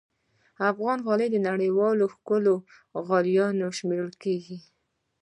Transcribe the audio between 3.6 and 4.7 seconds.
شمېرل کېږي.